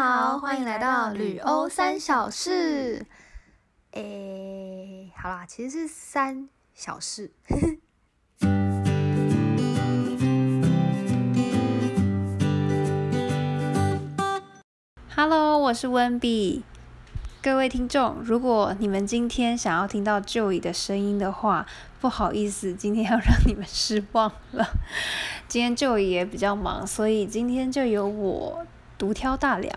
[0.00, 3.04] 好，欢迎来到旅欧三小事。
[3.90, 7.32] 诶，好啦，其实是三小事。
[15.16, 16.62] Hello，我是温比。
[17.42, 21.66] 各位听众，如果你们今天想要听到 Joey 的声音的话，
[22.00, 24.64] 不好意思，今天要让你们失望了。
[25.48, 28.64] 今天 Joey 也比较忙，所以今天就由我
[28.98, 29.72] 独挑大梁。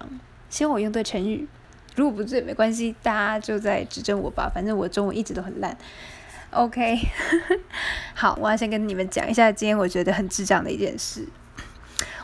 [0.49, 1.47] 希望我用对成语，
[1.95, 4.52] 如果不对没关系，大家就在指正我吧。
[4.53, 5.77] 反正我中文一直都很烂。
[6.49, 6.99] OK，
[8.13, 11.25] 好，我要先跟你们讲一下今天我觉得很智障的一件事。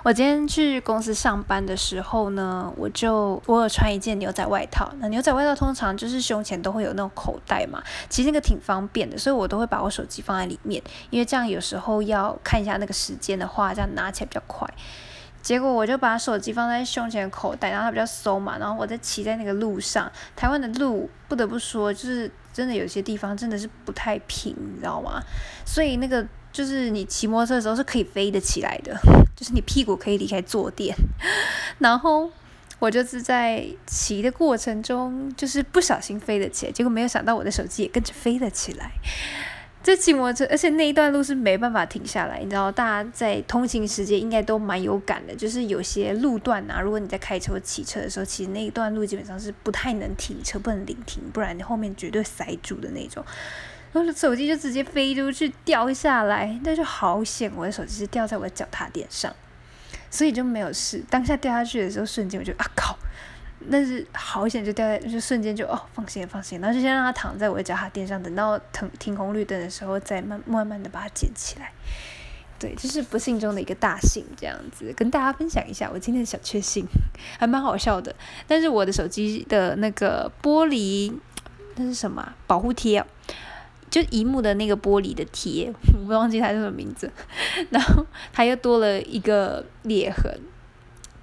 [0.04, 4.90] 我今天去公司上班的时候呢，我就我有穿一件牛仔外套。
[5.00, 14.70] 那牛仔外套通常就是胸前都会有那种口袋嘛，其实那个挺方便的，所以我都会把我手机放在里面，因为这样有时候要看一下那个时间的话，这样拿起来比较快。
[15.48, 25.23] 结果我就把手机放在胸前口袋，然后它比较松嘛，然后我在骑在那个路上，台湾的路不得不说，就是真的有些地方真的是不太平，你知道吗？
[25.66, 28.94] 所以那个就是你骑摩托车的时候是可以飞得起来的，
[29.38, 30.94] 就是你屁股可以离开坐垫，
[31.80, 32.30] 然后
[32.80, 38.92] 我就是在骑的过程中，就是不小心飞了起来，结果没有想到我的手机也跟着飞了起来。
[39.88, 53.24] 这骑摩托车，而且那一段路是没办法停下来，你知道，大家在通勤时间应该都蛮有感的，就是有些路段啊，如果你在开车骑车的时候，其实那一段路基本上是不太能停车，不能临停，不然你后面绝对塞住的那种。
[53.94, 59.34] 然后手机就直接飞出去掉下来，那就好险，我的手机是掉在我的脚踏垫上，
[60.12, 61.02] 所以就没有事。
[61.10, 63.00] 当下掉下去的时候，瞬间我就啊靠！
[63.72, 71.72] 但是好险就掉在，就瞬间就哦放心放心，然后就先让它躺在我的脚踏垫上，等到停停红绿灯的时候再慢慢慢的把它捡起来。
[72.59, 76.85] 对，这是不幸中的一个大幸，这样子跟大家分享一下我今天的小确幸，
[77.38, 78.16] 还蛮好笑的。
[78.47, 81.13] 但是我的手机的那个玻璃
[81.75, 83.05] 那是什么保护贴、
[83.91, 85.72] 就荧幕的那个玻璃的贴，
[86.07, 87.12] 我忘记它叫什么名字，
[87.69, 90.40] 然后它又多了一个裂痕。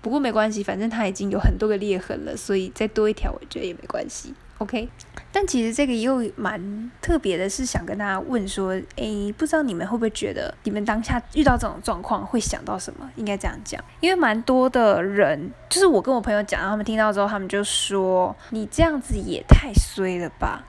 [0.05, 4.35] 不过没关系，反正它已经有很多个裂痕了，所以再多一条我觉得也没关系。
[4.59, 4.87] OK，
[5.33, 13.11] 但其实这个又蛮特别的，是想跟大家问说，诶，不知道你们会不会觉得，你们当下遇到这种状况会想到什么？
[13.17, 20.65] 应该这样讲，因为蛮多的人，就是我跟我朋友讲，他们听到之后，他们就说，你这样子也太衰了吧。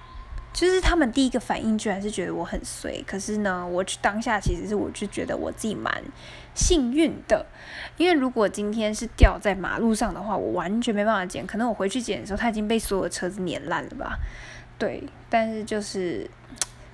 [0.51, 5.93] 就是他们第一个反应居然是觉得我很衰，可是呢，我当下其实是我就觉得我自己蛮
[6.55, 7.45] 幸运的，
[7.97, 14.17] 因为如果今天是掉在马路上的话，我完全没办法捡，可能我回去捡的时候，它已经被所有车子碾烂了吧。
[14.79, 16.29] 对，但是就是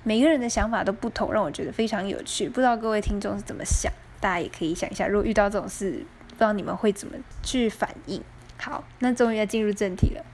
[0.02, 2.48] 每个人的想法都不同，让我觉得非常有趣。
[2.48, 3.90] 不知道各位听众是怎么想，
[4.20, 8.22] 大家也可以想一下，如果遇到这种事，不知道你们会怎么去反应。
[8.58, 10.24] 好，那终于要进入正题了。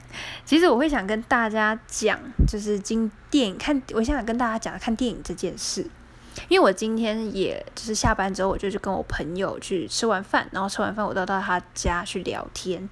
[0.45, 5.87] 其实我会想跟大家讲，就是今电影看，我想跟大家讲看电影这件事。
[6.47, 12.87] 因为我今天也就是下班之后，我就去跟我朋友去吃完饭，然后吃完饭我到到他家去聊天。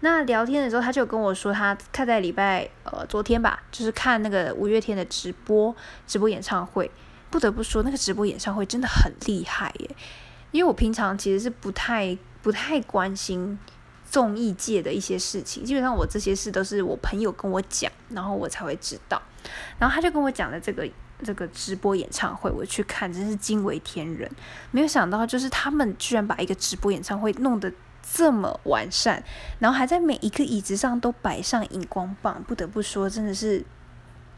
[0.00, 5.74] 那聊天的时候，他就跟我说，他看在礼拜呃昨天吧，就是看那个五月天的直播
[6.06, 6.90] 直播演唱会。
[7.30, 9.90] 不得不说，那个直播演唱会真的很厉害耶！
[10.50, 13.58] 因为我平常其实是不太不太关心。
[14.10, 19.20] 综艺界的一些事情，基本上我这些事都是我朋友跟我讲，然后我才会知道。
[19.78, 20.88] 然后他就跟我讲了这个
[21.22, 24.30] 这个直播演唱会，我去看真是惊为天人。
[24.70, 29.22] 没有想到，就是他们居然把一个直播演唱会弄得这么完善，
[29.58, 32.42] 然后还在每一个椅子上都摆上荧光棒。
[32.44, 33.64] 不得不说，真的是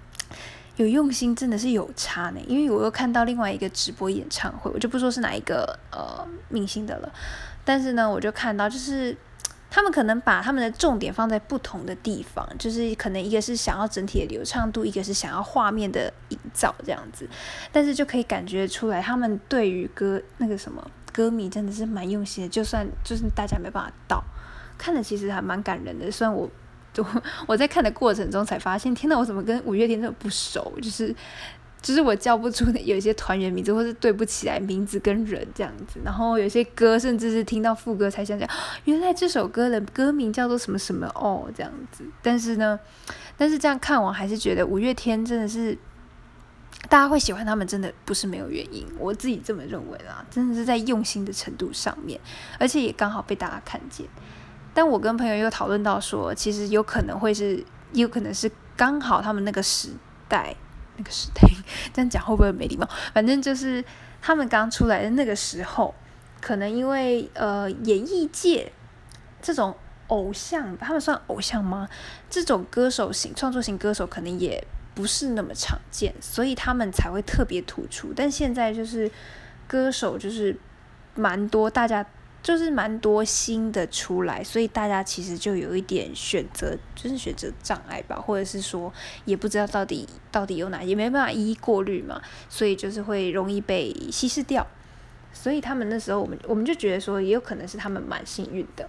[0.77, 2.41] 有用心，真的是有差呢。
[2.47, 7.13] 因为我又看到另外一个直播演唱会，我就不说是哪一个呃明星的了，
[7.65, 9.17] 但是呢，我就看到就是。
[9.71, 17.29] 他们可能把他们的重点放在不同的地方，就是可能一个是想要整体的流畅度，一个是想要画面的营造这样子，
[17.71, 24.23] 但是就可以感觉出来，他们对于歌那个什么歌迷真的是蛮用心的，就算就是大家没办法到，
[24.77, 26.11] 看的其实还蛮感人的。
[26.11, 26.51] 虽然我
[26.93, 27.07] 就
[27.47, 30.73] 我在看的过程中才发现，天呐，我怎么跟五月天这么不熟？
[30.83, 31.15] 就是。
[31.83, 38.51] 就是我叫不出有一些团员名字，或是对不起来名字跟人这样子，然后有些歌甚至是听到副歌才想起来，
[38.85, 42.05] 原来这首歌的歌名叫做什么什么哦这样子。
[42.23, 42.79] 但是呢，
[43.37, 45.77] 但是这样看完还是觉得五月天真的是
[46.91, 48.87] 大家会喜欢他们，真的不是没有原因。
[48.99, 52.21] 我自己这么认为啦，真的是在用心的程度上面，
[52.59, 54.07] 而且也刚好被大家看见。
[54.75, 59.89] 但我跟朋友又讨论到说，其实有可能会是，有可能是刚好他们那个时
[60.29, 60.55] 代。
[61.01, 61.49] 那个时代，
[61.95, 62.87] 这样讲会不会没礼貌？
[63.15, 63.83] 反正就是
[64.21, 65.95] 他们刚出来的那个时候，
[66.41, 68.71] 可能因为呃演艺界
[69.41, 69.75] 这种
[70.09, 71.89] 偶像，他们算偶像吗？
[72.29, 74.63] 这种歌手型、创作型歌手可能也
[74.95, 78.13] 不是那么常见，所以他们才会特别突出。
[78.15, 79.11] 但现在就是
[79.67, 80.55] 歌手就是
[81.15, 82.05] 蛮多，大家
[82.43, 88.93] 就是蛮多新的出来，所以大家其实就有一点选择，就是选择障碍吧，或者是说
[89.25, 94.67] 也不知道到底到底有哪，也没办法一一过滤嘛，所以就是会容易被稀释掉。
[95.33, 98.89] 所以他们那时候，我们我们就觉得说，也有可能是他们蛮幸运的。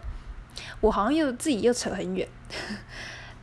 [0.80, 2.27] 我好像又自己又扯很远，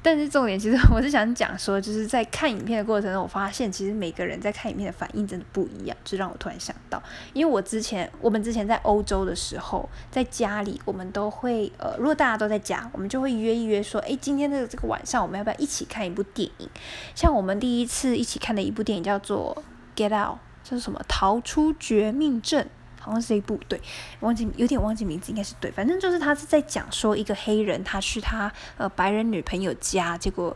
[0.00, 7.02] 但是重点其实我是想讲说，就是在看影片的过程中，我发现其实每个人在看影片的反应真的不一样，就让我突然想到，
[7.32, 16.68] 因为我之前我们之前在欧洲的时候，在家里我们都会呃，如果大家都在家，我们就会约一约说，诶，今天的这个晚上我们要不要一起看一部电影？
[17.14, 19.62] 像我们第一次一起看的一部电影叫做
[20.00, 21.00] 《Get Out》，这是什么？
[21.08, 22.68] 逃出绝命镇。
[23.08, 23.80] 好像是一部对，
[24.20, 25.70] 忘记有点忘记名字，应该是对。
[25.70, 30.54] 反正就是他是在讲说一个黑人，他去他呃白人女朋友家，结果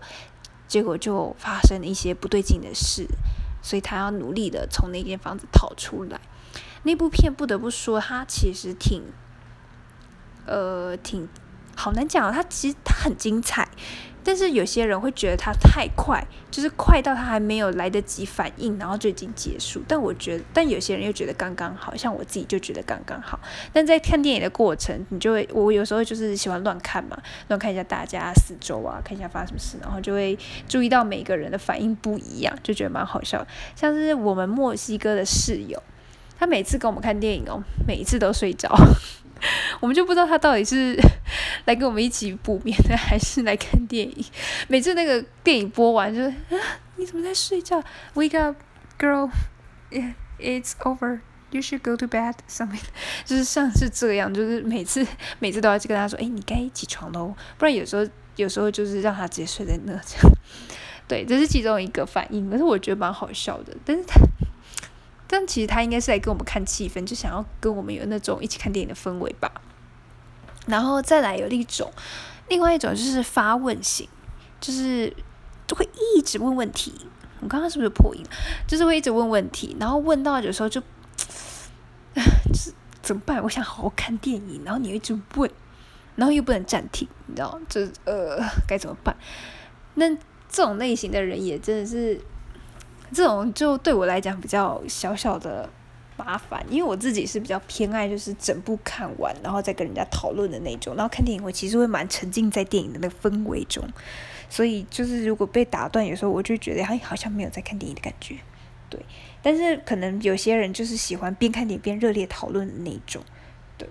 [0.68, 3.06] 结果就发生了一些不对劲的事，
[3.62, 6.20] 所以他要努力的从那间房子逃出来。
[6.82, 9.02] 那部片不得不说，它其实挺
[10.44, 11.28] 呃挺
[11.74, 13.68] 好难讲，它其实它很精彩。
[14.24, 19.82] 但是有些人会觉得它太快，就是快到他还没有来得及反应，然后就已经结束。
[19.88, 23.38] 但我觉得，但有些人又觉得刚刚好，像我自己就觉得刚刚好。
[23.72, 27.16] 但在看电影的过程，你就会，我有时候就是喜欢乱看嘛，
[27.48, 30.38] 乱看一下大家四周啊，看一下发生什么事，然后就会
[30.68, 33.46] 注意到每个人的反应不一样，就觉得蛮好笑。
[33.74, 35.82] 像是我们墨西哥的室友，
[36.38, 38.70] 他每次跟我们看电影哦，每一次都睡着。
[39.80, 40.96] 我们就不知道他到底是
[41.66, 44.24] 来跟我们一起补眠的，还是来看电影。
[44.68, 46.58] 每次那个电影播完，就是啊，
[46.96, 47.82] 你怎么在睡觉
[48.14, 48.56] ？Wake up,
[48.98, 49.30] girl!
[50.38, 51.20] It's over.
[51.50, 52.34] You should go to bed.
[52.48, 52.80] Something，
[53.24, 55.06] 就是像是这样，就是每次
[55.38, 58.06] 每次都要去跟他说，哎，你该起床喽，不然有时候
[58.36, 60.36] 有时候就是让他直接睡在那这样。
[61.06, 64.20] 对，这是其中一个反应，可是我觉得蛮好笑的，但是他。
[65.28, 69.50] 但其实他应该是来跟我们看气氛，就想要跟我们有那种一起看电影的氛围吧。
[70.66, 71.92] 然后再来有另一种，
[72.48, 74.08] 另外一种就是发问型，
[74.60, 75.14] 就是
[75.66, 76.92] 就会一直问问题。
[77.40, 78.24] 我刚刚是不是破音？
[78.66, 80.80] 就是会一直问问题，然后问到有时候就，
[82.14, 82.72] 就是
[83.02, 83.42] 怎么办？
[83.42, 85.50] 我想好好看电影，然后你一直问，
[86.16, 87.60] 然后又不能暂停，你知道？
[87.68, 89.16] 就呃该怎么办？
[89.94, 90.08] 那
[90.48, 92.20] 这种类型的人也真的是。
[93.14, 95.68] 这种就对我来讲比较小小的
[96.24, 100.94] 麻烦，因为我自己是比较偏爱就是整部看完，然后再跟人家讨论的那种。
[100.94, 103.82] 然后看电影，我其实会蛮沉浸在电影的那个氛围中，
[104.48, 108.36] 所以就是如果被打断，有时候我就觉得哎，好像没有在看电影的感觉。
[108.88, 109.00] 对，
[109.42, 113.22] 但是可能有些人就是喜欢边看电影边热烈讨论的那种。
[113.78, 113.88] 对，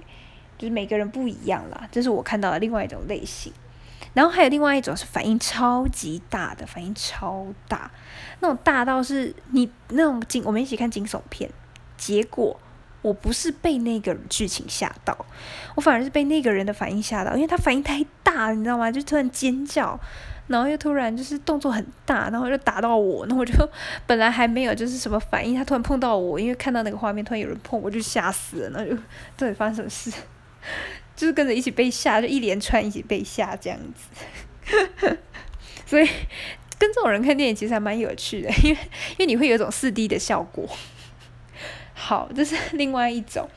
[0.58, 3.52] 就是每个人不一样啦，这是我看到的另外一种类型。
[4.14, 7.90] 然后还有另外一种是反应超级大的，反应超大，
[8.42, 11.50] 那种大到是你那种惊，我们一起看惊悚片，
[12.02, 12.60] 结果
[13.04, 15.16] 我不是被那个剧情吓到，
[15.76, 18.92] 我反而是被那个人的反应吓到，因为他反应太大，你知道吗？
[18.92, 20.00] 就突然尖叫，
[20.48, 23.54] 然后又突然就是动作很大，然后就打到我，那我就
[24.08, 28.96] 本来还没有就是什么反应，他突然碰到我，因为看到那个画面突然有人碰我，就吓死了，那就
[29.38, 30.12] 到底发生什么事？
[31.16, 35.18] 就是跟着一起被吓，就一连串一起被吓这样子，
[35.86, 36.08] 所以
[36.80, 38.78] 跟这种人看电影其实还蛮有趣的，因为
[39.12, 40.68] 因为你会有一种四 D 的效果。
[42.02, 43.48] 好，这是 另外一种，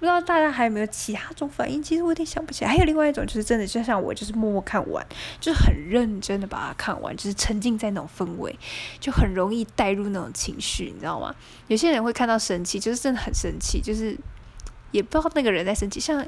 [0.00, 1.80] 不知道大家还有没有其他种反应？
[1.80, 2.70] 其实我有点想不起来。
[2.70, 5.06] 还有另外一种，就是真的就像我，就是默默看完，
[5.40, 8.58] 就是很认真的把它看完，就是沉浸在那种氛围，
[8.98, 11.32] 就很容易带入那种情绪，你知道吗？
[11.68, 14.18] 有些人会看到生气，就是真的很生气，就是。
[14.90, 15.98] 也不知道那个人在生气。
[15.98, 16.22] 像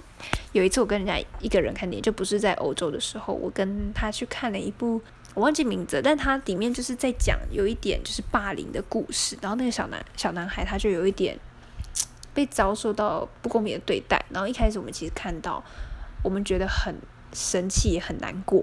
[0.53, 4.99] 有一次我跟人家一个人看电影，就不是在欧洲的时候，我跟他去看了一部，
[5.35, 9.37] 我忘记名字，但他里面就是在讲有一点就是霸凌的故事。
[9.43, 11.39] 然后那个小男小男孩他就有一点
[12.35, 14.23] 被遭受到不公平的对待。
[14.31, 15.65] 然后一开始我们其实看到，
[16.23, 16.95] 我们觉得很
[17.33, 18.63] 生气也很难过。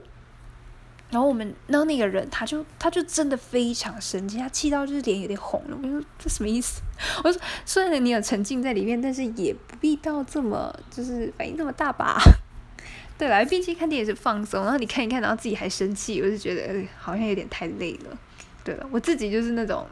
[1.10, 5.78] 然后我们，然后那个人他就他就真的非常生气，他气到就是脸有点红了。
[5.82, 6.82] 我说这什么意思？
[7.24, 12.18] 我说虽然你有沉浸在里面，但是也不必到这么就是反应那么大吧。
[13.20, 18.18] 对了，毕竟看电影是放松，然后你看一看，然后自己还生气，我就觉得好像有点太累了。
[18.64, 19.86] 对了，我自己就是那种，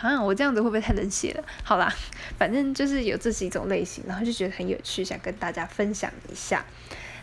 [0.00, 1.44] 啊我这样子会不会太冷血了？
[1.64, 1.92] 好啦，
[2.38, 6.64] 反正就是有这几种类型，然后就觉得很有趣，想跟大家分享一下。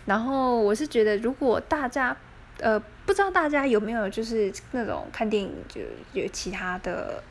[0.06, 2.16] 然后我是觉得，如果大家
[2.60, 5.82] 呃，不知道大家有没有就是那种看电影就
[6.14, 7.24] 有其他的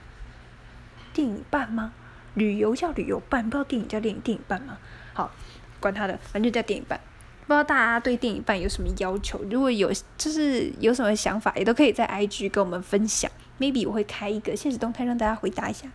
[1.13, 1.93] 电影伴吗？
[2.35, 4.77] 旅游叫旅游伴，不知道电影叫电影电影伴吗？
[5.13, 5.31] 好，
[5.79, 6.99] 管他的，反正就叫电影伴。
[7.47, 9.41] 不知道大家对电影办有什么要求？
[9.51, 13.31] 如果有，就是有什么想法，也都可以在 IG 跟我们分享。
[13.59, 15.89] Maybe 我会开一个现实动态让大家回答一下。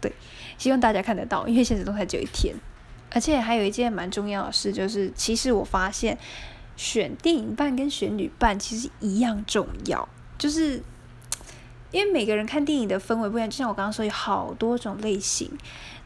[0.00, 0.12] 对，
[0.58, 2.54] 希望大家看得到，因为现实动态只有一天。
[3.12, 6.18] 而且还有一件蛮重要的事，就是其实我发现
[6.76, 10.82] 选电影办跟选旅办其实一样重要，就是
[11.92, 13.48] 因为每个人看电影的氛围不一样。
[13.48, 15.50] 就像我刚刚说，有好多种类型，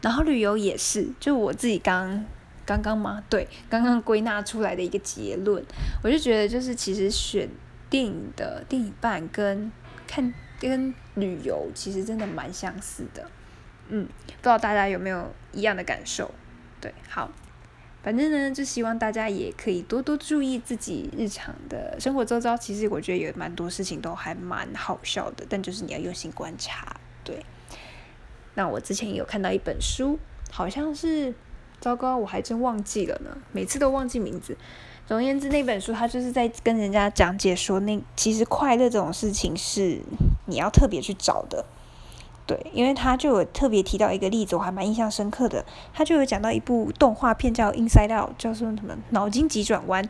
[0.02, 2.25] 然后旅游也是，就我自己刚
[2.64, 3.25] 刚刚吗？
[3.28, 5.64] 对，刚刚归纳出来的一个结论，
[6.04, 7.49] 我就觉得就是其实选
[7.88, 9.73] 电影的电影办跟
[10.07, 13.26] 看跟旅游其实真的蛮相似的。
[13.88, 16.30] 嗯，不知道大家有没有一样的感受？
[16.80, 17.28] 对，好，
[18.02, 22.56] 反正呢，就希望大家也可以多多注意自己日常的生活周遭。
[22.56, 26.96] 其实我觉得有蛮多事情都还蛮好笑的，但就是你要用心观察。
[27.24, 27.44] 对，
[28.54, 30.18] 那我之前有看到一本书，
[30.50, 31.34] 好像是，
[31.80, 34.56] 糟糕，我还真忘记了呢，每次都忘记名字。
[35.06, 40.00] 总而言之，那本书它就是在跟人家讲解说，那其实快乐这种事情是
[40.50, 41.64] 你要特别去找的。
[42.47, 45.64] 对，因为他就有特别提到一个例子，我还蛮印象深刻的。
[45.95, 50.09] 他就有讲到一部动画片叫《Inside Out》，叫做什么“脑筋急转弯”。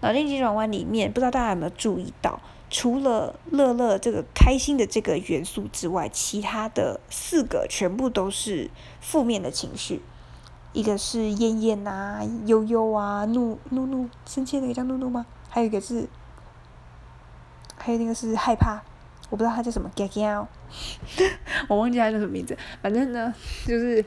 [0.00, 8.70] 脑筋急转弯里面，不知道大家有没有注意到，除了乐乐这个开心的这个元素之外，其他的四个全部都是
[9.00, 10.02] 负面的情绪。
[10.72, 15.26] 一个是厌厌啊、悠悠啊、怒怒怒，生气那个叫怒怒吗？
[15.48, 16.08] 还有一个是，
[17.76, 18.82] 还有那个是害怕。
[19.32, 20.46] 我不知道他叫什么，gagao，
[21.66, 22.54] 我忘记他叫什么名字。
[22.82, 23.32] 反正呢，
[23.66, 24.04] 就是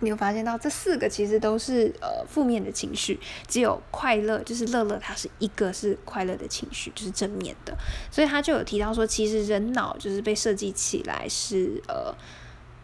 [0.00, 7.72] 你有发现到这四个其实都是呃负面的情绪，只有快乐就是乐乐，它是一个是快乐的情绪，就是正面的。
[8.10, 12.12] 所以他就有提到说，其实人脑就是被设计起来是呃，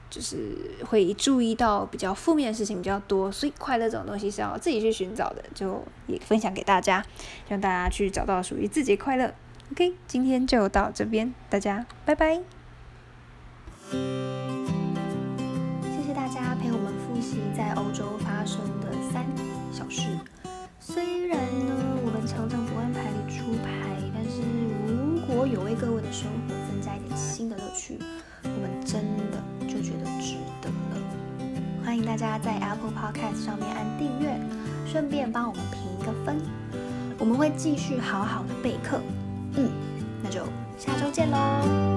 [0.09, 7.05] 就是会注意到比较负面的事情比较多，所以快乐这种东西是要自己去寻找的，就也分享给大家，
[7.49, 9.35] 让大家去找到属于自己的快乐。
[9.70, 12.40] OK，今天就到这边，大家拜拜。
[13.90, 13.98] 谢
[16.06, 19.25] 谢大家陪我们复习在欧洲发生的三
[19.70, 20.08] 小事。
[20.80, 23.70] 虽然呢，我们常常不按牌理出牌，
[24.14, 24.40] 但是
[24.87, 27.98] 如果有为各位的生活增加一点新的乐趣，
[28.42, 30.96] 我们真的就觉得值得了。
[31.84, 34.40] 欢迎大家在 Apple Podcast 上面按订阅，
[34.87, 36.40] 顺便帮我们评一个分。
[37.18, 39.00] 我们会继续好好的备课。
[39.55, 39.71] 嗯，
[40.23, 40.45] 那就
[40.78, 41.88] 下周见喽。